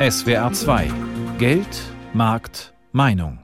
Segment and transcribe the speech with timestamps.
[0.00, 0.90] SWR 2
[1.38, 1.68] Geld,
[2.12, 3.38] Markt, Meinung.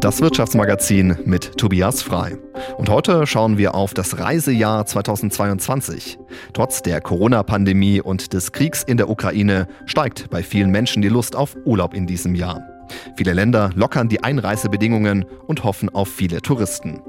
[0.00, 2.36] Das Wirtschaftsmagazin mit Tobias Frei.
[2.76, 6.18] Und heute schauen wir auf das Reisejahr 2022.
[6.54, 11.36] Trotz der Corona-Pandemie und des Kriegs in der Ukraine steigt bei vielen Menschen die Lust
[11.36, 12.79] auf Urlaub in diesem Jahr.
[13.16, 17.00] Viele Länder lockern die Einreisebedingungen und hoffen auf viele Touristen.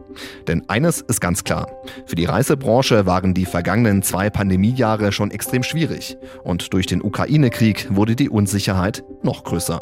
[0.48, 1.72] Denn eines ist ganz klar.
[2.06, 6.18] Für die Reisebranche waren die vergangenen zwei Pandemiejahre schon extrem schwierig.
[6.44, 9.80] Und durch den Ukraine-Krieg wurde die Unsicherheit noch größer.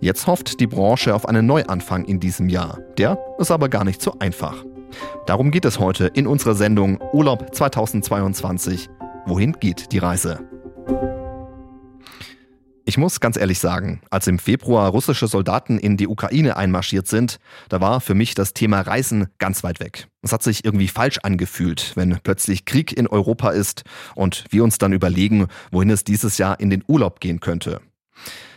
[0.00, 2.78] Jetzt hofft die Branche auf einen Neuanfang in diesem Jahr.
[2.98, 4.64] Der ist aber gar nicht so einfach.
[5.26, 8.88] Darum geht es heute in unserer Sendung Urlaub 2022.
[9.26, 10.40] Wohin geht die Reise?
[12.88, 17.40] Ich muss ganz ehrlich sagen, als im Februar russische Soldaten in die Ukraine einmarschiert sind,
[17.68, 20.06] da war für mich das Thema Reisen ganz weit weg.
[20.22, 23.82] Es hat sich irgendwie falsch angefühlt, wenn plötzlich Krieg in Europa ist
[24.14, 27.80] und wir uns dann überlegen, wohin es dieses Jahr in den Urlaub gehen könnte.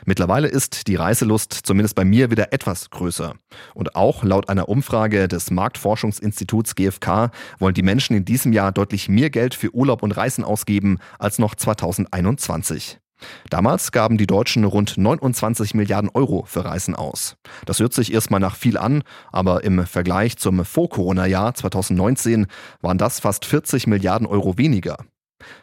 [0.06, 3.34] Mittlerweile ist die Reiselust zumindest bei mir wieder etwas größer.
[3.74, 9.10] Und auch laut einer Umfrage des Marktforschungsinstituts GfK wollen die Menschen in diesem Jahr deutlich
[9.10, 13.00] mehr Geld für Urlaub und Reisen ausgeben als noch 2021.
[13.50, 17.36] Damals gaben die Deutschen rund 29 Milliarden Euro für Reisen aus.
[17.66, 22.48] Das hört sich erstmal nach viel an, aber im Vergleich zum Vor-Corona-Jahr 2019
[22.82, 24.98] waren das fast 40 Milliarden Euro weniger.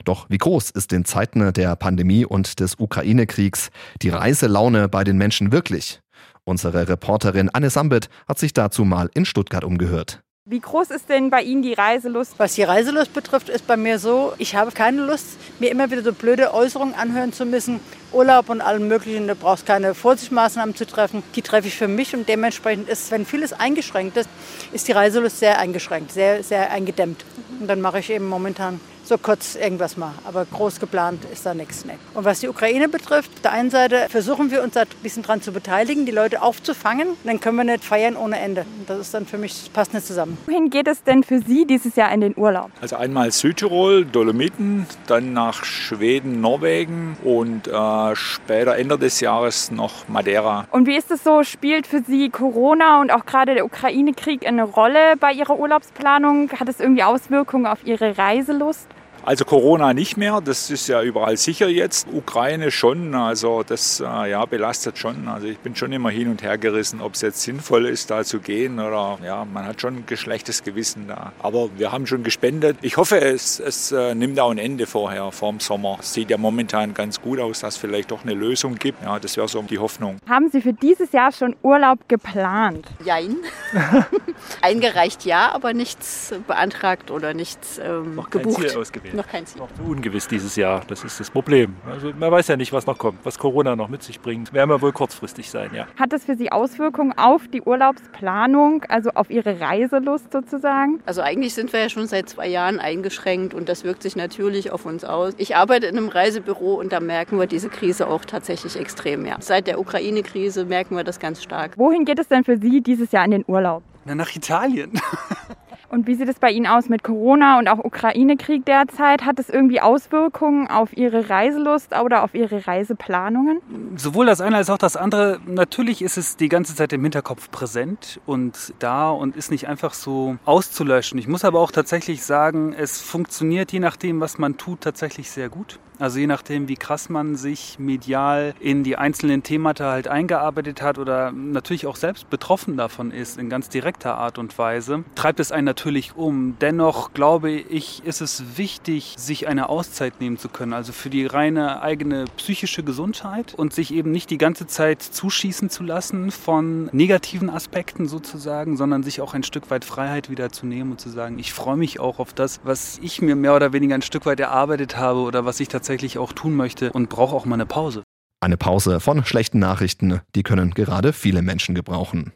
[0.05, 3.71] Doch wie groß ist in Zeiten der Pandemie und des Ukraine-Kriegs
[4.03, 6.01] die Reiselaune bei den Menschen wirklich?
[6.45, 10.23] Unsere Reporterin Anne Sambit hat sich dazu mal in Stuttgart umgehört.
[10.49, 12.35] Wie groß ist denn bei Ihnen die Reiselust?
[12.37, 15.27] Was die Reiselust betrifft, ist bei mir so, ich habe keine Lust,
[15.59, 17.81] mir immer wieder so blöde Äußerungen anhören zu müssen.
[18.13, 21.25] Urlaub und allem Möglichen, du brauchst keine Vorsichtsmaßnahmen zu treffen.
[21.35, 24.29] Die treffe ich für mich und dementsprechend ist, wenn vieles eingeschränkt ist,
[24.71, 27.25] ist die Reiselust sehr eingeschränkt, sehr, sehr eingedämmt.
[27.59, 30.13] Und dann mache ich eben momentan so kurz irgendwas mal.
[30.25, 31.85] Aber groß geplant ist da nichts.
[31.85, 31.95] Nee.
[32.15, 35.23] Und was die Ukraine betrifft, auf der einen Seite versuchen wir uns da ein bisschen
[35.23, 37.09] dran zu beteiligen, die Leute aufzufangen.
[37.25, 38.67] Dann können wir nicht feiern ohne Ende.
[38.87, 40.39] Das ist dann für mich, das passt nicht zusammen.
[40.47, 42.71] Wohin geht es denn für Sie dieses Jahr in den Urlaub?
[42.81, 50.09] Also einmal Südtirol, Dolomiten, dann nach Schweden, Norwegen und äh, später Ende des Jahres noch
[50.09, 50.67] Madeira.
[50.71, 51.43] Und wie ist es so?
[51.43, 56.51] Spielt für Sie Corona und auch gerade der Ukraine-Krieg eine Rolle bei Ihrer Urlaubsplanung?
[56.51, 58.87] Hat es irgendwie Auswirkungen auf Ihre Reiselust?
[59.27, 62.07] Also Corona nicht mehr, das ist ja überall sicher jetzt.
[62.13, 65.27] Ukraine schon, also das äh, ja, belastet schon.
[65.27, 68.23] Also ich bin schon immer hin und her gerissen, ob es jetzt sinnvoll ist, da
[68.23, 71.33] zu gehen oder ja, man hat schon ein geschlechtes Gewissen da.
[71.41, 72.77] Aber wir haben schon gespendet.
[72.83, 75.97] Ich hoffe, es, es äh, nimmt auch ein Ende vorher, vorm Sommer.
[75.99, 79.03] Es sieht ja momentan ganz gut aus, dass es vielleicht doch eine Lösung gibt.
[79.03, 80.19] Ja, das wäre so die Hoffnung.
[80.29, 82.87] Haben Sie für dieses Jahr schon Urlaub geplant?
[83.05, 83.39] Jein.
[84.63, 88.61] Eingereicht ja, aber nichts beantragt oder nichts ähm, Noch gebucht.
[88.61, 89.16] Kein Ziel ausgewählt.
[89.17, 89.63] Noch kein Ziel.
[89.63, 91.75] Noch zu ungewiss dieses Jahr, das ist das Problem.
[91.91, 94.53] Also man weiß ja nicht, was noch kommt, was Corona noch mit sich bringt.
[94.53, 95.87] Werden wir wohl kurzfristig sein, ja.
[95.99, 101.01] Hat das für Sie Auswirkungen auf die Urlaubsplanung, also auf Ihre Reiselust sozusagen?
[101.07, 104.71] Also eigentlich sind wir ja schon seit zwei Jahren eingeschränkt und das wirkt sich natürlich
[104.71, 105.33] auf uns aus.
[105.39, 109.25] Ich arbeite in einem Reisebüro und da merken wir diese Krise auch tatsächlich extrem.
[109.25, 109.37] Ja.
[109.41, 111.79] Seit der Ukraine-Krise merken wir das ganz stark.
[111.79, 113.83] Wohin geht es denn für Sie dieses Jahr in den Urlaub?
[114.05, 114.93] Na, nach Italien.
[115.97, 119.25] Und wie sieht es bei Ihnen aus mit Corona und auch Ukraine-Krieg derzeit?
[119.25, 123.63] Hat es irgendwie Auswirkungen auf Ihre Reiselust oder auf Ihre Reiseplanungen?
[123.97, 125.41] Sowohl das eine als auch das andere.
[125.47, 129.95] Natürlich ist es die ganze Zeit im Hinterkopf präsent und da und ist nicht einfach
[129.95, 131.19] so auszulöschen.
[131.19, 135.49] Ich muss aber auch tatsächlich sagen, es funktioniert je nachdem, was man tut, tatsächlich sehr
[135.49, 135.79] gut.
[135.99, 140.99] Also je nachdem, wie krass man sich medial in die einzelnen Themata halt eingearbeitet hat
[140.99, 145.53] oder natürlich auch selbst betroffen davon ist, in ganz direkter Art und Weise, treibt es
[145.53, 146.57] einen natürlich um.
[146.61, 151.25] Dennoch glaube ich, ist es wichtig, sich eine Auszeit nehmen zu können, also für die
[151.25, 156.91] reine eigene psychische Gesundheit und sich eben nicht die ganze Zeit zuschießen zu lassen von
[156.93, 161.09] negativen Aspekten sozusagen, sondern sich auch ein Stück weit Freiheit wieder zu nehmen und zu
[161.09, 164.27] sagen, ich freue mich auch auf das, was ich mir mehr oder weniger ein Stück
[164.27, 167.55] weit erarbeitet habe oder was ich tatsächlich tatsächlich auch tun möchte und brauche auch mal
[167.55, 168.03] eine Pause.
[168.41, 172.33] Eine Pause von schlechten Nachrichten, die können gerade viele Menschen gebrauchen.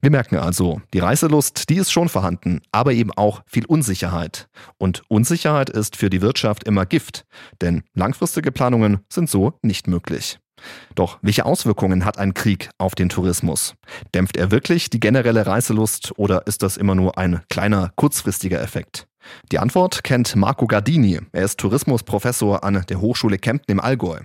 [0.00, 4.48] Wir merken also, die Reiselust, die ist schon vorhanden, aber eben auch viel Unsicherheit.
[4.78, 7.26] Und Unsicherheit ist für die Wirtschaft immer Gift,
[7.60, 10.38] denn langfristige Planungen sind so nicht möglich.
[10.94, 13.74] Doch welche Auswirkungen hat ein Krieg auf den Tourismus?
[14.14, 19.06] Dämpft er wirklich die generelle Reiselust oder ist das immer nur ein kleiner kurzfristiger Effekt?
[19.52, 21.20] Die Antwort kennt Marco Gardini.
[21.32, 24.20] Er ist Tourismusprofessor an der Hochschule Kempten im Allgäu.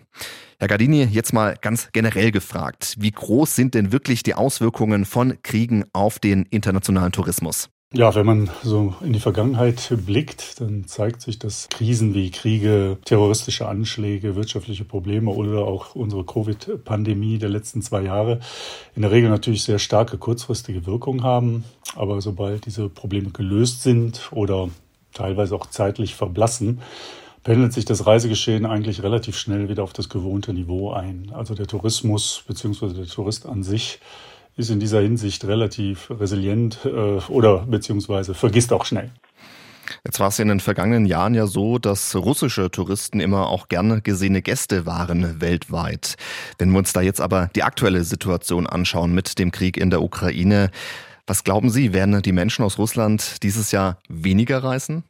[0.60, 2.96] Herr Gardini, jetzt mal ganz generell gefragt.
[3.00, 7.70] Wie groß sind denn wirklich die Auswirkungen von Kriegen auf den internationalen Tourismus?
[7.94, 12.98] Ja, wenn man so in die Vergangenheit blickt, dann zeigt sich, dass Krisen wie Kriege,
[13.04, 18.40] terroristische Anschläge, wirtschaftliche Probleme oder auch unsere Covid-Pandemie der letzten zwei Jahre
[18.96, 21.66] in der Regel natürlich sehr starke kurzfristige Wirkung haben.
[21.98, 24.70] Aber sobald diese Probleme gelöst sind oder
[25.14, 26.82] teilweise auch zeitlich verblassen,
[27.44, 31.32] pendelt sich das Reisegeschehen eigentlich relativ schnell wieder auf das gewohnte Niveau ein.
[31.34, 32.94] Also der Tourismus bzw.
[32.94, 34.00] der Tourist an sich
[34.58, 36.90] ist in dieser Hinsicht relativ resilient äh,
[37.30, 39.12] oder beziehungsweise vergisst auch schnell.
[40.06, 44.02] Jetzt war es in den vergangenen Jahren ja so, dass russische Touristen immer auch gerne
[44.02, 46.16] gesehene Gäste waren weltweit.
[46.58, 50.02] Wenn wir uns da jetzt aber die aktuelle Situation anschauen mit dem Krieg in der
[50.02, 50.72] Ukraine,
[51.32, 55.06] was glauben Sie, werden die Menschen aus Russland dieses Jahr weniger reisen?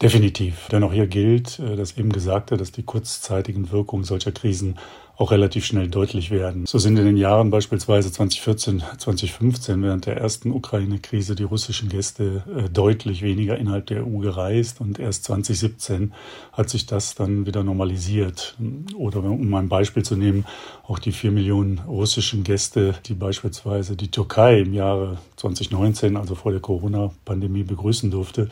[0.00, 0.68] Definitiv.
[0.72, 4.78] Denn auch hier gilt äh, das eben Gesagte, dass die kurzzeitigen Wirkungen solcher Krisen
[5.16, 6.66] auch relativ schnell deutlich werden.
[6.66, 12.42] So sind in den Jahren beispielsweise 2014, 2015 während der ersten Ukraine-Krise die russischen Gäste
[12.54, 16.12] äh, deutlich weniger innerhalb der EU gereist und erst 2017
[16.52, 18.56] hat sich das dann wieder normalisiert.
[18.96, 20.46] Oder um ein Beispiel zu nehmen,
[20.86, 26.52] auch die vier Millionen russischen Gäste, die beispielsweise die Türkei im Jahre 2019, also vor
[26.52, 28.48] der Corona-Pandemie, begrüßen durfte,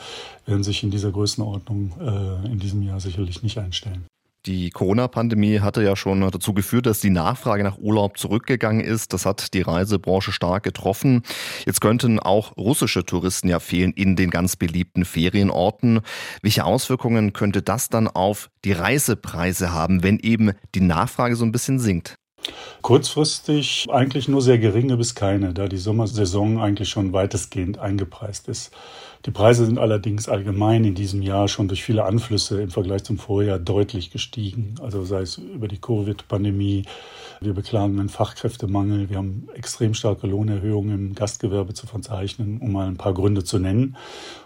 [0.47, 4.07] werden sich in dieser Größenordnung äh, in diesem Jahr sicherlich nicht einstellen.
[4.47, 9.13] Die Corona-Pandemie hatte ja schon dazu geführt, dass die Nachfrage nach Urlaub zurückgegangen ist.
[9.13, 11.23] Das hat die Reisebranche stark getroffen.
[11.65, 16.01] Jetzt könnten auch russische Touristen ja fehlen in den ganz beliebten Ferienorten.
[16.43, 21.53] Welche Auswirkungen könnte das dann auf die Reisepreise haben, wenn eben die Nachfrage so ein
[21.53, 22.17] bisschen sinkt?
[22.81, 28.73] Kurzfristig eigentlich nur sehr geringe bis keine, da die Sommersaison eigentlich schon weitestgehend eingepreist ist.
[29.25, 33.19] Die Preise sind allerdings allgemein in diesem Jahr schon durch viele Anflüsse im Vergleich zum
[33.19, 34.75] Vorjahr deutlich gestiegen.
[34.83, 36.87] Also sei es über die Covid-Pandemie,
[37.41, 42.89] wir beklagen einen Fachkräftemangel, wir haben extrem starke Lohnerhöhungen im Gastgewerbe zu verzeichnen, um mal
[42.89, 43.97] ein paar Gründe zu nennen.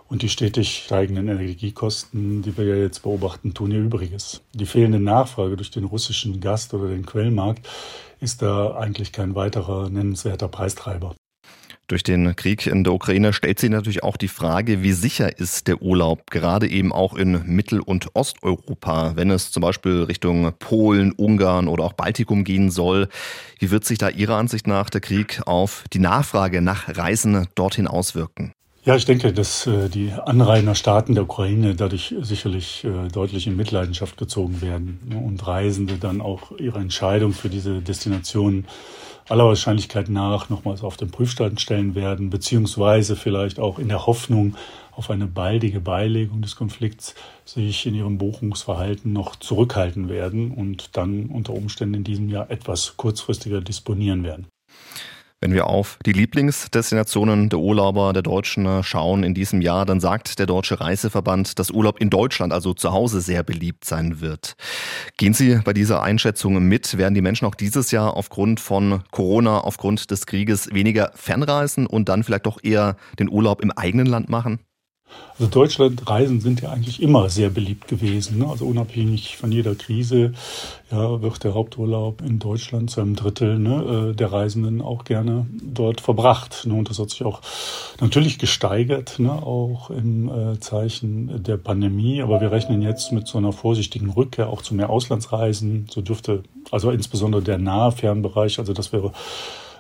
[0.09, 4.43] Und die stetig steigenden Energiekosten, die wir ja jetzt beobachten, tun ihr Übriges.
[4.53, 7.67] Die fehlende Nachfrage durch den russischen Gast oder den Quellmarkt
[8.21, 11.15] ist da eigentlich kein weiterer nennenswerter Preistreiber.
[11.89, 15.69] Durch den Krieg in der Ukraine stellt sich natürlich auch die Frage, wie sicher ist
[15.69, 21.13] der Urlaub, gerade eben auch in Mittel- und Osteuropa, wenn es zum Beispiel Richtung Polen,
[21.13, 23.09] Ungarn oder auch Baltikum gehen soll.
[23.61, 27.87] Wie wird sich da Ihrer Ansicht nach der Krieg auf die Nachfrage nach Reisen dorthin
[27.87, 28.53] auswirken?
[28.85, 34.17] Ja, ich denke, dass äh, die Anrainerstaaten der Ukraine dadurch sicherlich äh, deutlich in Mitleidenschaft
[34.17, 38.65] gezogen werden ne, und Reisende dann auch ihre Entscheidung für diese Destination
[39.29, 44.57] aller Wahrscheinlichkeit nach nochmals auf den Prüfstand stellen werden, beziehungsweise vielleicht auch in der Hoffnung
[44.93, 47.15] auf eine baldige Beilegung des Konflikts
[47.45, 52.97] sich in ihrem Buchungsverhalten noch zurückhalten werden und dann unter Umständen in diesem Jahr etwas
[52.97, 54.47] kurzfristiger disponieren werden.
[55.47, 60.41] Wenn wir auf die Lieblingsdestinationen der Urlauber der Deutschen schauen in diesem Jahr, dann sagt
[60.41, 64.57] der Deutsche Reiseverband, dass Urlaub in Deutschland, also zu Hause, sehr beliebt sein wird.
[65.19, 66.99] Gehen Sie bei dieser Einschätzung mit?
[66.99, 72.09] Werden die Menschen auch dieses Jahr aufgrund von Corona, aufgrund des Krieges weniger fernreisen und
[72.09, 74.59] dann vielleicht doch eher den Urlaub im eigenen Land machen?
[75.39, 78.39] Also Deutschlandreisen sind ja eigentlich immer sehr beliebt gewesen.
[78.39, 78.49] Ne?
[78.49, 80.33] Also unabhängig von jeder Krise
[80.91, 85.47] ja, wird der Haupturlaub in Deutschland zu einem Drittel ne, äh, der Reisenden auch gerne
[85.63, 86.65] dort verbracht.
[86.67, 86.75] Ne?
[86.75, 87.43] Und das hat sich auch
[88.01, 89.31] natürlich gesteigert, ne?
[89.31, 92.23] auch im äh, Zeichen der Pandemie.
[92.23, 95.87] Aber wir rechnen jetzt mit so einer vorsichtigen Rückkehr auch zu mehr Auslandsreisen.
[95.91, 99.13] So dürfte also insbesondere der nahe Fernbereich, also das wäre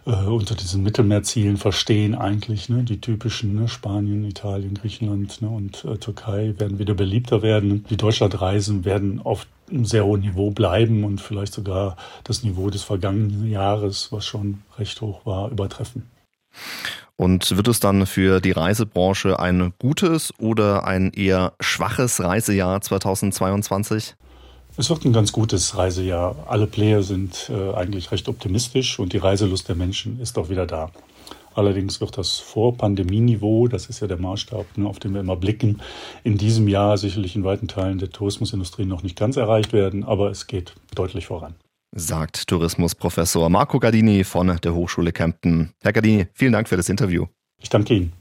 [0.06, 2.68] äh, unter diesen Mittelmeerzielen verstehen eigentlich.
[2.68, 2.84] Ne?
[2.84, 3.68] Die typischen ne?
[3.68, 5.48] Spanien, Italien, Griechenland ne?
[5.48, 7.84] und äh, Türkei werden wieder beliebter werden.
[7.90, 12.84] Die Deutschlandreisen werden auf einem sehr hohen Niveau bleiben und vielleicht sogar das Niveau des
[12.84, 16.08] vergangenen Jahres, was schon recht hoch war, übertreffen.
[17.16, 24.14] Und wird es dann für die Reisebranche ein gutes oder ein eher schwaches Reisejahr 2022?
[24.78, 26.36] Es wird ein ganz gutes Reisejahr.
[26.48, 30.66] Alle Player sind äh, eigentlich recht optimistisch und die Reiselust der Menschen ist auch wieder
[30.66, 30.90] da.
[31.54, 35.80] Allerdings wird das Vor-Pandemieniveau, das ist ja der Maßstab, ne, auf den wir immer blicken,
[36.22, 40.30] in diesem Jahr sicherlich in weiten Teilen der Tourismusindustrie noch nicht ganz erreicht werden, aber
[40.30, 41.54] es geht deutlich voran.
[41.94, 45.72] Sagt Tourismusprofessor Marco Gardini von der Hochschule Kempten.
[45.82, 47.24] Herr Gardini, vielen Dank für das Interview.
[47.62, 48.12] Ich danke Ihnen.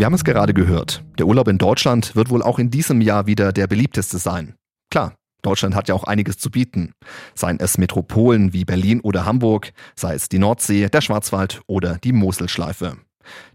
[0.00, 1.04] Wir haben es gerade gehört.
[1.18, 4.54] Der Urlaub in Deutschland wird wohl auch in diesem Jahr wieder der beliebteste sein.
[4.90, 6.92] Klar, Deutschland hat ja auch einiges zu bieten.
[7.34, 12.12] Seien es Metropolen wie Berlin oder Hamburg, sei es die Nordsee, der Schwarzwald oder die
[12.12, 12.96] Moselschleife.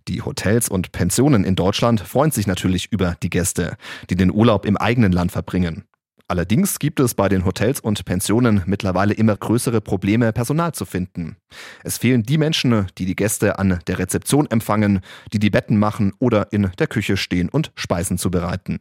[0.08, 3.76] Die Hotels und Pensionen in Deutschland freuen sich natürlich über die Gäste,
[4.12, 5.86] die den Urlaub im eigenen Land verbringen.
[6.28, 11.38] Allerdings gibt es bei den Hotels und Pensionen mittlerweile immer größere Probleme, Personal zu finden.
[11.84, 15.02] Es fehlen die Menschen, die die Gäste an der Rezeption empfangen,
[15.34, 18.80] die die Betten machen oder in der Küche stehen und Speisen zubereiten.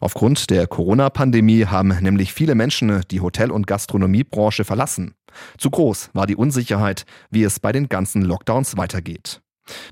[0.00, 5.14] Aufgrund der Corona-Pandemie haben nämlich viele Menschen die Hotel- und Gastronomiebranche verlassen.
[5.58, 9.41] Zu groß war die Unsicherheit, wie es bei den ganzen Lockdowns weitergeht.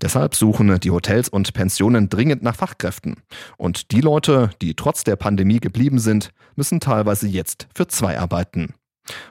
[0.03, 3.17] Deshalb suchen die Hotels und Pensionen dringend nach Fachkräften.
[3.57, 8.75] Und die Leute, die trotz der Pandemie geblieben sind, müssen teilweise jetzt für zwei arbeiten.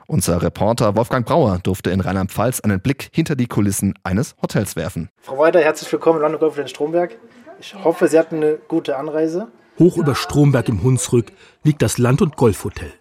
[0.06, 5.08] Unser Reporter Wolfgang Brauer durfte in Rheinland-Pfalz einen Blick hinter die Kulissen eines Hotels werfen.
[5.22, 7.16] Frau Weider, herzlich willkommen in London Golf in Stromberg.
[7.60, 9.48] Ich hoffe, Sie hatten eine gute Anreise.
[9.78, 11.32] Hoch über Stromberg im Hunsrück
[11.62, 12.92] liegt das Land- und Golfhotel.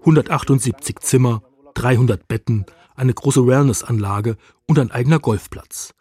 [0.00, 1.42] 178 Zimmer,
[1.74, 4.36] 300 Betten, eine große Wellnessanlage
[4.66, 5.94] und ein eigener Golfplatz.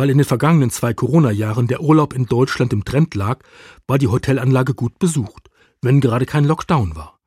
[0.00, 3.40] Weil in den vergangenen zwei Corona-Jahren der Urlaub in Deutschland im Trend lag,
[3.86, 5.50] war die Hotelanlage gut besucht,
[5.82, 7.18] wenn gerade kein Lockdown war.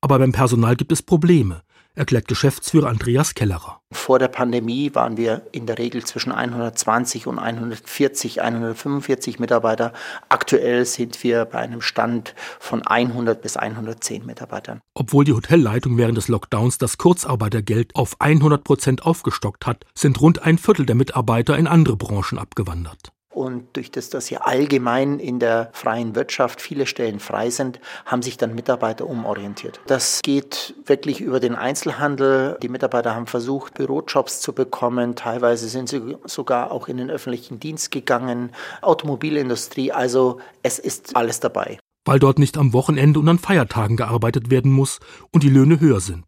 [0.00, 1.62] Aber beim Personal gibt es Probleme
[1.94, 3.80] erklärt Geschäftsführer Andreas Kellerer.
[3.92, 9.92] Vor der Pandemie waren wir in der Regel zwischen 120 und 140, 145 Mitarbeiter.
[10.28, 14.80] Aktuell sind wir bei einem Stand von 100 bis 110 Mitarbeitern.
[14.94, 20.42] Obwohl die Hotelleitung während des Lockdowns das Kurzarbeitergeld auf 100 Prozent aufgestockt hat, sind rund
[20.42, 23.12] ein Viertel der Mitarbeiter in andere Branchen abgewandert.
[23.32, 28.22] Und durch das, dass hier allgemein in der freien Wirtschaft viele Stellen frei sind, haben
[28.22, 29.80] sich dann Mitarbeiter umorientiert.
[29.86, 32.58] Das geht wirklich über den Einzelhandel.
[32.60, 35.14] Die Mitarbeiter haben versucht, Bürojobs zu bekommen.
[35.14, 38.50] Teilweise sind sie sogar auch in den öffentlichen Dienst gegangen.
[38.82, 41.78] Automobilindustrie, also es ist alles dabei.
[42.04, 44.98] Weil dort nicht am Wochenende und an Feiertagen gearbeitet werden muss
[45.30, 46.24] und die Löhne höher sind.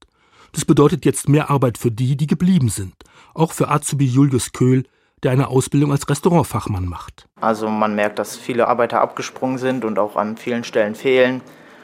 [0.52, 2.94] Das bedeutet jetzt mehr Arbeit für die, die geblieben sind.
[3.34, 4.84] Auch für Azubi Julius Köhl,
[5.22, 7.26] der eine Ausbildung als Restaurantfachmann macht.
[7.40, 11.40] Also man merkt, dass viele Arbeiter abgesprungen sind und auch an vielen Stellen fehlen.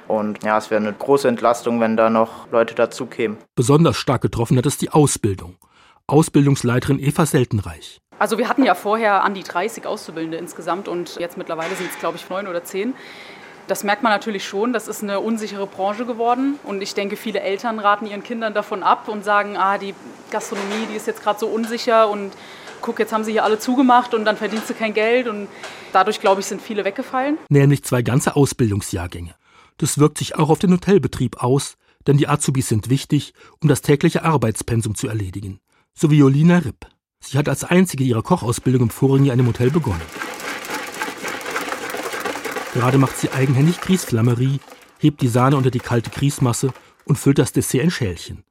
[0.08, 3.36] Und ja, es wäre eine große Entlastung, wenn da noch Leute dazukämen.
[3.54, 5.56] Besonders stark getroffen hat es die Ausbildung.
[6.06, 8.00] Ausbildungsleiterin Eva Seltenreich.
[8.18, 11.98] Also wir hatten ja vorher an die 30 Auszubildende insgesamt und jetzt mittlerweile sind es,
[11.98, 12.94] glaube ich, neun oder zehn.
[13.68, 17.40] Das merkt man natürlich schon, das ist eine unsichere Branche geworden und ich denke, viele
[17.40, 19.94] Eltern raten ihren Kindern davon ab und sagen, ah, die
[20.30, 22.32] Gastronomie, die ist jetzt gerade so unsicher und
[22.82, 25.48] guck, jetzt haben sie hier alle zugemacht und dann verdienst du kein Geld und
[25.92, 27.38] dadurch, glaube ich, sind viele weggefallen.
[27.48, 29.34] Nämlich zwei ganze Ausbildungsjahrgänge.
[29.78, 33.82] Das wirkt sich auch auf den Hotelbetrieb aus, denn die Azubis sind wichtig, um das
[33.82, 35.60] tägliche Arbeitspensum zu erledigen.
[35.94, 36.86] So wie Jolina Ripp.
[37.20, 40.02] Sie hat als einzige ihre Kochausbildung im vorigen Jahr in einem Hotel begonnen.
[42.74, 44.60] Gerade macht sie eigenhändig Grießflammerie,
[44.98, 46.72] hebt die Sahne unter die kalte Grießmasse
[47.04, 48.44] und füllt das Dessert in Schälchen.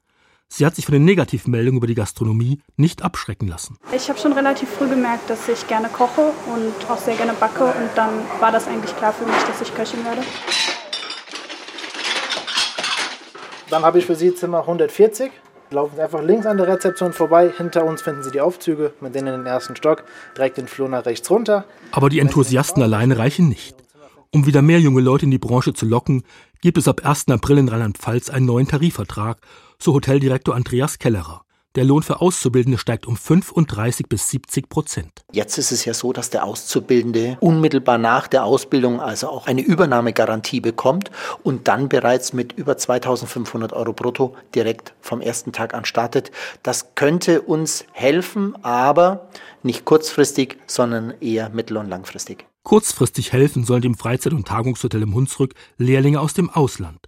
[0.49, 3.77] Sie hat sich von den Negativmeldungen über die Gastronomie nicht abschrecken lassen.
[3.93, 7.65] Ich habe schon relativ früh gemerkt, dass ich gerne koche und auch sehr gerne backe.
[7.65, 10.21] Und dann war das eigentlich klar für mich, dass ich Köchin werde.
[13.69, 15.31] Dann habe ich für Sie Zimmer 140.
[15.69, 17.51] Laufen Sie einfach links an der Rezeption vorbei.
[17.55, 20.05] Hinter uns finden Sie die Aufzüge mit denen in den ersten Stock,
[20.37, 21.65] direkt den Flur nach rechts runter.
[21.91, 23.75] Aber die Enthusiasten alleine reichen nicht.
[24.31, 26.23] Um wieder mehr junge Leute in die Branche zu locken,
[26.61, 27.27] gibt es ab 1.
[27.27, 29.37] April in Rheinland-Pfalz einen neuen Tarifvertrag,
[29.81, 31.41] so Hoteldirektor Andreas Kellerer.
[31.77, 35.11] Der Lohn für Auszubildende steigt um 35 bis 70 Prozent.
[35.31, 39.61] Jetzt ist es ja so, dass der Auszubildende unmittelbar nach der Ausbildung also auch eine
[39.61, 41.11] Übernahmegarantie bekommt
[41.43, 46.31] und dann bereits mit über 2500 Euro brutto direkt vom ersten Tag an startet.
[46.63, 49.27] Das könnte uns helfen, aber
[49.61, 52.47] nicht kurzfristig, sondern eher mittel- und langfristig.
[52.63, 57.06] Kurzfristig helfen sollen dem Freizeit- und Tagungshotel im Hunsrück Lehrlinge aus dem Ausland.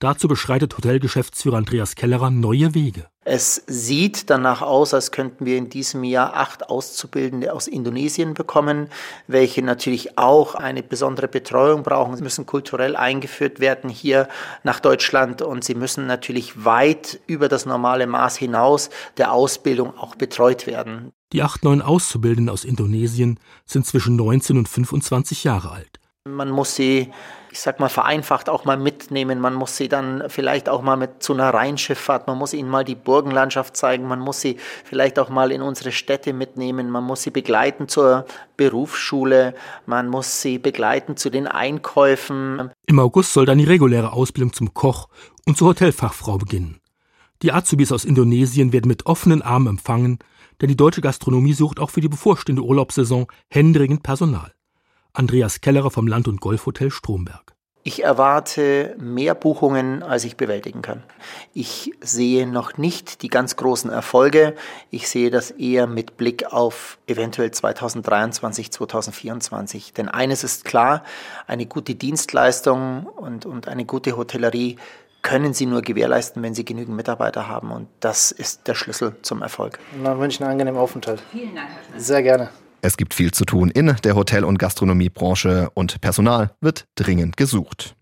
[0.00, 3.06] Dazu beschreitet Hotelgeschäftsführer Andreas Kellerer neue Wege.
[3.24, 8.88] Es sieht danach aus, als könnten wir in diesem Jahr acht Auszubildende aus Indonesien bekommen,
[9.26, 12.16] welche natürlich auch eine besondere Betreuung brauchen.
[12.16, 14.28] Sie müssen kulturell eingeführt werden hier
[14.62, 20.14] nach Deutschland und sie müssen natürlich weit über das normale Maß hinaus der Ausbildung auch
[20.14, 21.12] betreut werden.
[21.32, 25.97] Die acht neuen Auszubildenden aus Indonesien sind zwischen 19 und 25 Jahre alt.
[26.34, 27.10] Man muss sie
[27.50, 29.40] ich sag mal, vereinfacht auch mal mitnehmen.
[29.40, 32.84] Man muss sie dann vielleicht auch mal mit zu einer Rheinschifffahrt, man muss ihnen mal
[32.84, 37.22] die Burgenlandschaft zeigen, man muss sie vielleicht auch mal in unsere Städte mitnehmen, man muss
[37.22, 39.54] sie begleiten zur Berufsschule,
[39.86, 42.70] man muss sie begleiten zu den Einkäufen.
[42.86, 45.08] Im August soll dann die reguläre Ausbildung zum Koch
[45.46, 46.80] und zur Hotelfachfrau beginnen.
[47.42, 50.18] Die Azubis aus Indonesien werden mit offenen Armen empfangen,
[50.60, 54.52] denn die deutsche Gastronomie sucht auch für die bevorstehende Urlaubssaison händeringend Personal.
[55.12, 57.54] Andreas Kellerer vom Land- und Golfhotel Stromberg.
[57.84, 61.04] Ich erwarte mehr Buchungen, als ich bewältigen kann.
[61.54, 64.54] Ich sehe noch nicht die ganz großen Erfolge.
[64.90, 69.94] Ich sehe das eher mit Blick auf eventuell 2023, 2024.
[69.94, 71.02] Denn eines ist klar,
[71.46, 74.76] eine gute Dienstleistung und, und eine gute Hotellerie
[75.22, 77.70] können Sie nur gewährleisten, wenn Sie genügend Mitarbeiter haben.
[77.70, 79.78] Und das ist der Schlüssel zum Erfolg.
[79.96, 81.22] Und dann wünsche ich einen angenehmen Aufenthalt.
[81.32, 81.68] Vielen Dank.
[81.96, 82.50] Sehr gerne.
[82.88, 87.94] Es gibt viel zu tun in der Hotel- und Gastronomiebranche und Personal wird dringend gesucht.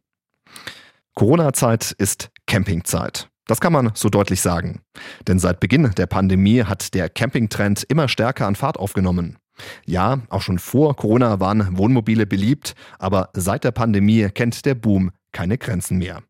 [1.16, 3.28] Corona-Zeit ist Campingzeit.
[3.48, 4.82] Das kann man so deutlich sagen.
[5.26, 9.38] Denn seit Beginn der Pandemie hat der Campingtrend immer stärker an Fahrt aufgenommen.
[9.86, 15.10] Ja, auch schon vor Corona waren Wohnmobile beliebt, aber seit der Pandemie kennt der Boom
[15.32, 16.22] keine Grenzen mehr.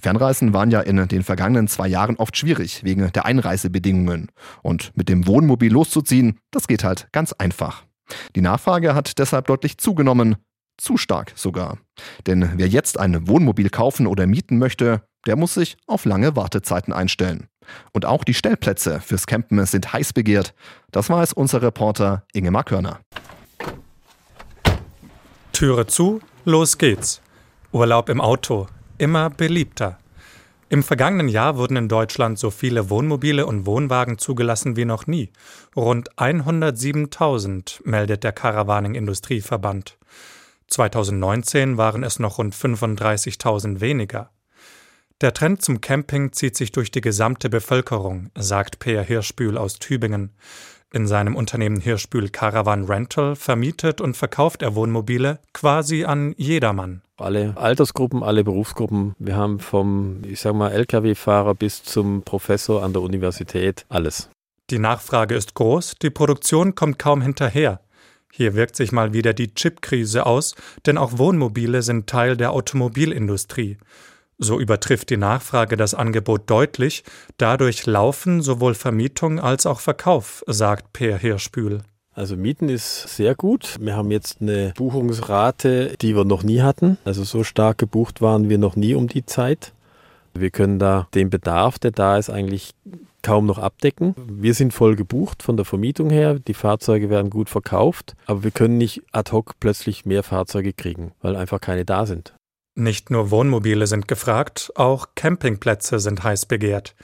[0.00, 4.28] Fernreisen waren ja in den vergangenen zwei Jahren oft schwierig wegen der Einreisebedingungen.
[4.62, 7.87] Und mit dem Wohnmobil loszuziehen, das geht halt ganz einfach.
[8.34, 10.36] Die Nachfrage hat deshalb deutlich zugenommen,
[10.78, 11.78] zu stark sogar.
[12.26, 16.92] Denn wer jetzt ein Wohnmobil kaufen oder mieten möchte, der muss sich auf lange Wartezeiten
[16.92, 17.48] einstellen.
[17.92, 20.54] Und auch die Stellplätze fürs Campen sind heiß begehrt.
[20.90, 23.00] Das weiß unser Reporter Ingemar Körner.
[25.52, 27.20] Türe zu, los geht's.
[27.72, 29.98] Urlaub im Auto, immer beliebter.
[30.70, 35.32] Im vergangenen Jahr wurden in Deutschland so viele Wohnmobile und Wohnwagen zugelassen wie noch nie.
[35.74, 39.96] Rund 107.000 meldet der Caravaning Industrieverband.
[40.66, 44.30] 2019 waren es noch rund 35.000 weniger.
[45.22, 50.32] Der Trend zum Camping zieht sich durch die gesamte Bevölkerung, sagt Peer Hirschbühl aus Tübingen.
[50.90, 57.02] In seinem Unternehmen Hirschbühl Caravan Rental vermietet und verkauft er Wohnmobile quasi an jedermann.
[57.18, 59.14] Alle Altersgruppen, alle Berufsgruppen.
[59.18, 64.30] Wir haben vom, ich sag mal, Lkw-Fahrer bis zum Professor an der Universität alles.
[64.70, 67.80] Die Nachfrage ist groß, die Produktion kommt kaum hinterher.
[68.32, 70.54] Hier wirkt sich mal wieder die Chipkrise aus,
[70.86, 73.76] denn auch Wohnmobile sind Teil der Automobilindustrie.
[74.38, 77.02] So übertrifft die Nachfrage das Angebot deutlich,
[77.38, 81.82] dadurch laufen sowohl Vermietung als auch Verkauf, sagt Per Hirschbühl.
[82.14, 83.76] Also Mieten ist sehr gut.
[83.80, 86.98] Wir haben jetzt eine Buchungsrate, die wir noch nie hatten.
[87.04, 89.72] Also so stark gebucht waren wir noch nie um die Zeit.
[90.34, 92.74] Wir können da den Bedarf, der da ist, eigentlich
[93.22, 94.14] kaum noch abdecken.
[94.16, 96.38] Wir sind voll gebucht von der Vermietung her.
[96.38, 101.12] Die Fahrzeuge werden gut verkauft, aber wir können nicht ad hoc plötzlich mehr Fahrzeuge kriegen,
[101.22, 102.34] weil einfach keine da sind.
[102.78, 106.94] Nicht nur Wohnmobile sind gefragt, auch Campingplätze sind heiß begehrt.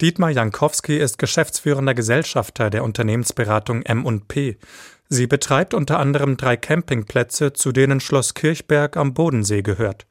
[0.00, 4.58] Dietmar Jankowski ist geschäftsführender Gesellschafter der Unternehmensberatung M&P.
[5.08, 10.06] Sie betreibt unter anderem drei Campingplätze, zu denen Schloss Kirchberg am Bodensee gehört.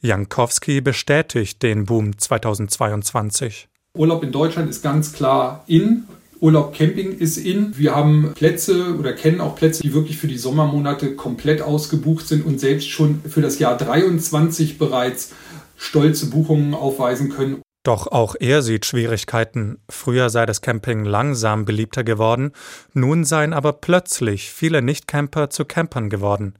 [0.00, 3.68] Jankowski bestätigt den Boom 2022.
[3.94, 6.08] Urlaub in Deutschland ist ganz klar in.
[6.40, 7.76] Urlaub Camping ist in.
[7.76, 12.44] Wir haben Plätze oder kennen auch Plätze, die wirklich für die Sommermonate komplett ausgebucht sind
[12.44, 15.32] und selbst schon für das Jahr 23 bereits
[15.76, 17.62] stolze Buchungen aufweisen können.
[17.82, 19.78] Doch auch er sieht Schwierigkeiten.
[19.88, 22.50] Früher sei das Camping langsam beliebter geworden,
[22.92, 26.54] nun seien aber plötzlich viele Nichtcamper zu Campern geworden.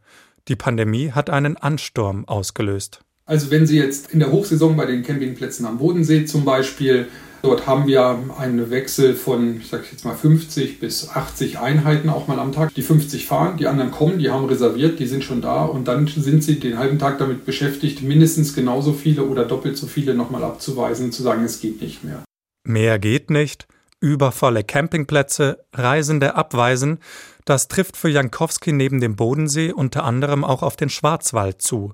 [0.48, 3.00] Die Pandemie hat einen Ansturm ausgelöst.
[3.24, 7.08] Also wenn Sie jetzt in der Hochsaison bei den Campingplätzen am Bodensee zum Beispiel
[7.46, 12.26] Dort haben wir einen Wechsel von, ich sage jetzt mal 50 bis 80 Einheiten auch
[12.26, 12.74] mal am Tag.
[12.74, 16.08] Die 50 fahren, die anderen kommen, die haben reserviert, die sind schon da und dann
[16.08, 20.42] sind sie den halben Tag damit beschäftigt, mindestens genauso viele oder doppelt so viele nochmal
[20.42, 22.24] abzuweisen und zu sagen, es geht nicht mehr.
[22.64, 23.68] Mehr geht nicht,
[24.00, 26.98] übervolle Campingplätze, Reisende abweisen,
[27.44, 31.92] das trifft für Jankowski neben dem Bodensee unter anderem auch auf den Schwarzwald zu.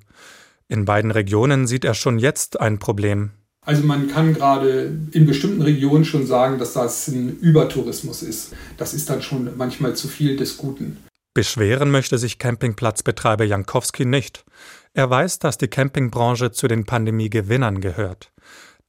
[0.68, 3.32] In beiden Regionen sieht er schon jetzt ein Problem.
[3.64, 8.54] Also man kann gerade in bestimmten Regionen schon sagen, dass das ein Übertourismus ist.
[8.76, 10.96] Das ist dann schon manchmal zu viel des Guten.
[11.32, 14.44] Beschweren möchte sich Campingplatzbetreiber Jankowski nicht.
[14.94, 18.32] Er weiß, dass die Campingbranche zu den Pandemiegewinnern gehört.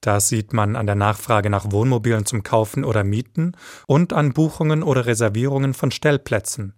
[0.01, 3.53] Das sieht man an der Nachfrage nach Wohnmobilen zum Kaufen oder Mieten
[3.87, 6.73] und an Buchungen oder Reservierungen von Stellplätzen.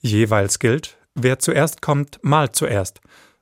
[0.00, 3.00] Jeweils gilt, wer zuerst kommt, malt zuerst,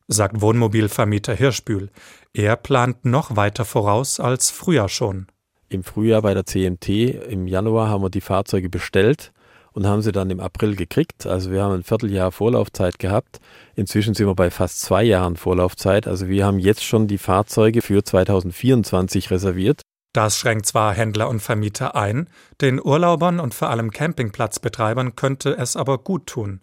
[0.08, 1.90] sagt Wohnmobilvermieter Hirschbühl.
[2.32, 5.26] Er plant noch weiter voraus als früher schon.
[5.68, 6.88] Im Frühjahr bei der CMT,
[7.28, 9.32] im Januar haben wir die Fahrzeuge bestellt
[9.72, 11.26] und haben sie dann im April gekriegt.
[11.26, 13.40] Also wir haben ein Vierteljahr Vorlaufzeit gehabt.
[13.74, 16.06] Inzwischen sind wir bei fast zwei Jahren Vorlaufzeit.
[16.06, 19.82] Also wir haben jetzt schon die Fahrzeuge für 2024 reserviert.
[20.12, 22.28] Das schränkt zwar Händler und Vermieter ein,
[22.60, 26.60] den Urlaubern und vor allem Campingplatzbetreibern könnte es aber gut tun.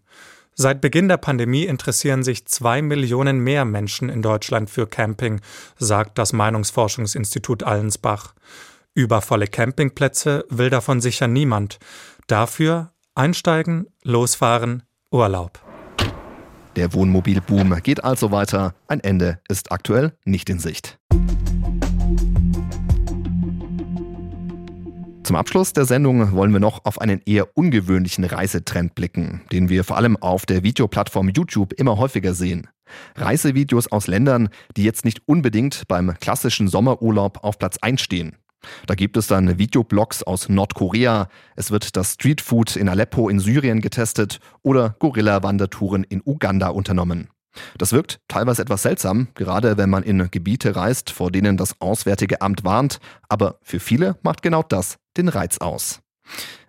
[0.53, 5.41] Seit Beginn der Pandemie interessieren sich zwei Millionen mehr Menschen in Deutschland für Camping,
[5.77, 8.33] sagt das Meinungsforschungsinstitut Allensbach.
[8.93, 11.79] Übervolle Campingplätze will davon sicher niemand.
[12.27, 15.59] Dafür einsteigen, losfahren, Urlaub.
[16.75, 18.75] Der Wohnmobilboom geht also weiter.
[18.87, 20.99] Ein Ende ist aktuell nicht in Sicht.
[25.23, 29.83] Zum Abschluss der Sendung wollen wir noch auf einen eher ungewöhnlichen Reisetrend blicken, den wir
[29.83, 32.67] vor allem auf der Videoplattform YouTube immer häufiger sehen.
[33.15, 38.35] Reisevideos aus Ländern, die jetzt nicht unbedingt beim klassischen Sommerurlaub auf Platz 1 stehen.
[38.87, 43.81] Da gibt es dann Videoblogs aus Nordkorea, es wird das Streetfood in Aleppo in Syrien
[43.81, 47.29] getestet oder Gorilla-Wandertouren in Uganda unternommen.
[47.77, 52.41] Das wirkt teilweise etwas seltsam, gerade wenn man in Gebiete reist, vor denen das Auswärtige
[52.41, 56.01] Amt warnt, aber für viele macht genau das den Reiz aus.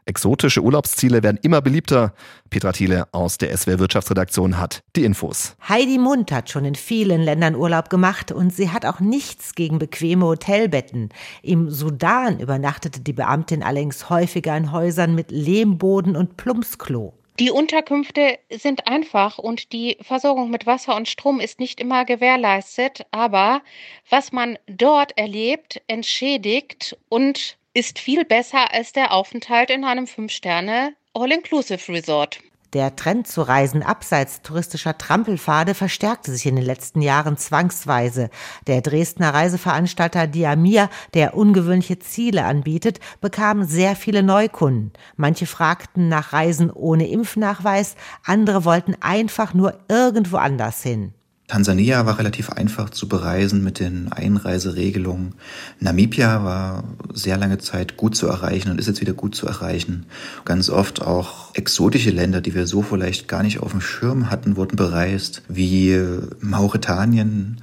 [0.05, 2.13] Exotische Urlaubsziele werden immer beliebter.
[2.51, 5.55] Petra Thiele aus der SWR Wirtschaftsredaktion hat die Infos.
[5.69, 9.79] Heidi Mund hat schon in vielen Ländern Urlaub gemacht und sie hat auch nichts gegen
[9.79, 11.11] bequeme Hotelbetten.
[11.43, 17.15] Im Sudan übernachtete die Beamtin allerdings häufiger in Häusern mit Lehmboden und Plumpsklo.
[17.39, 23.07] Die Unterkünfte sind einfach und die Versorgung mit Wasser und Strom ist nicht immer gewährleistet,
[23.11, 23.63] aber
[24.11, 30.95] was man dort erlebt, entschädigt und ist viel besser als der Aufenthalt in einem Fünf-Sterne
[31.15, 32.41] All-Inclusive-Resort.
[32.73, 38.31] Der Trend zu Reisen abseits touristischer Trampelpfade verstärkte sich in den letzten Jahren zwangsweise.
[38.67, 44.93] Der Dresdner Reiseveranstalter Diamir, der ungewöhnliche Ziele anbietet, bekam sehr viele Neukunden.
[45.17, 51.13] Manche fragten nach Reisen ohne Impfnachweis, andere wollten einfach nur irgendwo anders hin.
[51.53, 55.35] Tansania war relativ einfach zu bereisen mit den Einreiseregelungen.
[55.81, 60.07] Namibia war sehr lange Zeit gut zu erreichen und ist jetzt wieder gut zu erreichen.
[60.47, 64.57] Ganz oft auch exotische Länder, die wir so vielleicht gar nicht auf dem Schirm hatten,
[64.57, 66.01] wurden bereist, wie
[66.41, 67.61] Mauretanien,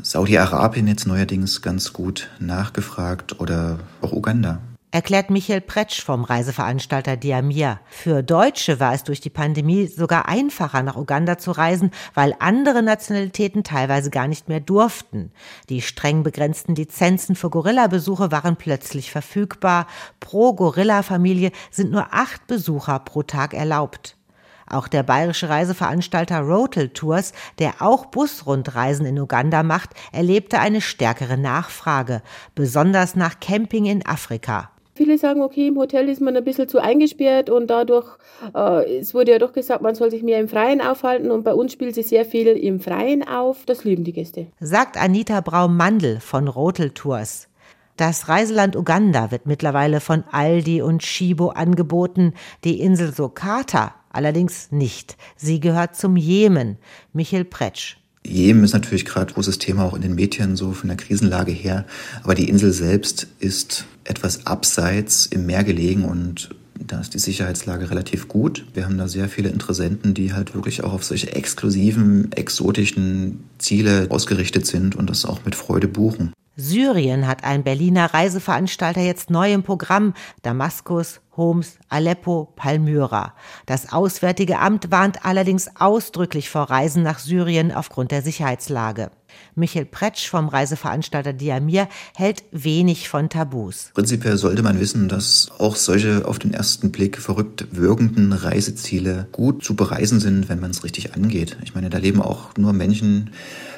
[0.00, 4.60] Saudi-Arabien jetzt neuerdings ganz gut nachgefragt oder auch Uganda
[4.92, 7.80] erklärt Michael Pretsch vom Reiseveranstalter Diamir.
[7.88, 12.82] Für Deutsche war es durch die Pandemie sogar einfacher, nach Uganda zu reisen, weil andere
[12.82, 15.32] Nationalitäten teilweise gar nicht mehr durften.
[15.70, 19.86] Die streng begrenzten Lizenzen für Gorilla-Besuche waren plötzlich verfügbar.
[20.20, 24.18] Pro Gorilla-Familie sind nur acht Besucher pro Tag erlaubt.
[24.66, 31.38] Auch der bayerische Reiseveranstalter Rotel Tours, der auch Busrundreisen in Uganda macht, erlebte eine stärkere
[31.38, 32.22] Nachfrage,
[32.54, 34.71] besonders nach Camping in Afrika.
[34.94, 38.06] Viele sagen, okay, im Hotel ist man ein bisschen zu eingesperrt und dadurch,
[38.54, 41.54] äh, es wurde ja doch gesagt, man soll sich mehr im Freien aufhalten und bei
[41.54, 43.64] uns spielt sich sehr viel im Freien auf.
[43.64, 44.48] Das lieben die Gäste.
[44.60, 47.48] Sagt Anita Braum-Mandel von Rotel Tours.
[47.96, 55.16] Das Reiseland Uganda wird mittlerweile von Aldi und Shibo angeboten, die Insel Sokata allerdings nicht.
[55.36, 56.78] Sie gehört zum Jemen.
[57.12, 58.01] Michael Pretsch.
[58.24, 61.84] Jemen ist natürlich gerade großes Thema auch in den Medien so von der Krisenlage her,
[62.22, 66.54] aber die Insel selbst ist etwas abseits im Meer gelegen und
[66.86, 68.66] da ist die Sicherheitslage relativ gut.
[68.74, 74.06] Wir haben da sehr viele Interessenten, die halt wirklich auch auf solche exklusiven, exotischen Ziele
[74.08, 76.32] ausgerichtet sind und das auch mit Freude buchen.
[76.56, 80.12] Syrien hat ein Berliner Reiseveranstalter jetzt neu im Programm.
[80.42, 83.34] Damaskus, Homs, Aleppo, Palmyra.
[83.64, 89.10] Das Auswärtige Amt warnt allerdings ausdrücklich vor Reisen nach Syrien aufgrund der Sicherheitslage.
[89.54, 93.90] Michael Pretsch vom Reiseveranstalter Diamir hält wenig von Tabus.
[93.94, 99.64] Prinzipiell sollte man wissen, dass auch solche auf den ersten Blick verrückt wirkenden Reiseziele gut
[99.64, 101.56] zu bereisen sind, wenn man es richtig angeht.
[101.62, 103.30] Ich meine, da leben auch nur Menschen,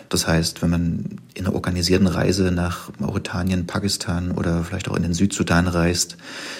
[0.09, 5.03] das heißt, wenn man in einer organisierten Reise nach Mauretanien, Pakistan oder vielleicht auch in
[5.03, 6.17] den Südsudan reist,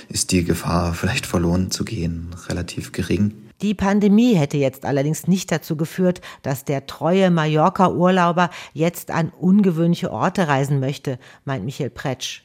[0.09, 3.33] ist die Gefahr, vielleicht verloren zu gehen, relativ gering.
[3.63, 10.11] Die Pandemie hätte jetzt allerdings nicht dazu geführt, dass der treue Mallorca-Urlauber jetzt an ungewöhnliche
[10.11, 12.44] Orte reisen möchte, meint Michael Pretsch.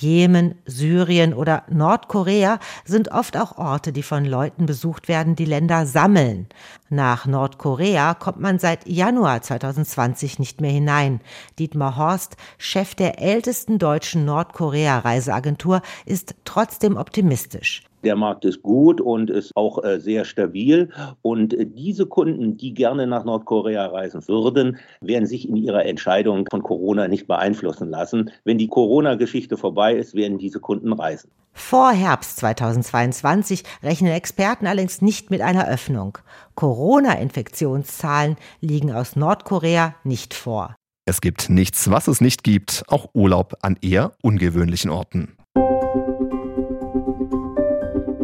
[0.00, 5.86] Jemen, Syrien oder Nordkorea sind oft auch Orte, die von Leuten besucht werden, die Länder
[5.86, 6.46] sammeln.
[6.88, 11.20] Nach Nordkorea kommt man seit Januar 2020 nicht mehr hinein.
[11.58, 17.82] Dietmar Horst, Chef der ältesten deutschen Nordkorea-Reiseagentur, ist trotzdem optimistisch.
[18.06, 20.90] Der Markt ist gut und ist auch äh, sehr stabil.
[21.22, 26.46] Und äh, diese Kunden, die gerne nach Nordkorea reisen würden, werden sich in ihrer Entscheidung
[26.48, 28.30] von Corona nicht beeinflussen lassen.
[28.44, 31.32] Wenn die Corona-Geschichte vorbei ist, werden diese Kunden reisen.
[31.52, 36.18] Vor Herbst 2022 rechnen Experten allerdings nicht mit einer Öffnung.
[36.54, 40.76] Corona-Infektionszahlen liegen aus Nordkorea nicht vor.
[41.06, 45.36] Es gibt nichts, was es nicht gibt, auch Urlaub an eher ungewöhnlichen Orten.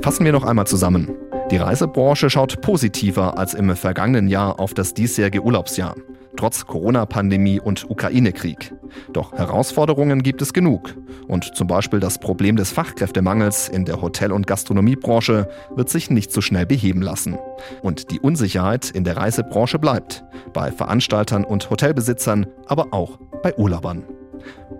[0.03, 1.11] Fassen wir noch einmal zusammen.
[1.53, 5.95] Die Reisebranche schaut positiver als im vergangenen Jahr auf das diesjährige Urlaubsjahr.
[6.37, 8.73] trotz Corona-Pandemie und Ukraine-Krieg.
[9.12, 10.97] Doch Herausforderungen gibt es genug.
[11.29, 16.33] Und zum Beispiel das Problem des Fachkräftemangels in der Hotel- und Gastronomiebranche wird sich nicht
[16.33, 17.37] so schnell beheben lassen.
[17.83, 20.25] Und die Unsicherheit in der Reisebranche bleibt.
[20.55, 24.05] Bei Veranstaltern und Hotelbesitzern, aber auch bei Urlaubern.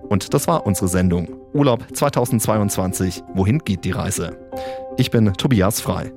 [0.09, 1.29] Und das war unsere Sendung.
[1.53, 3.23] Urlaub 2022.
[3.35, 4.39] Wohin geht die Reise?
[4.97, 6.13] Ich bin Tobias Frei.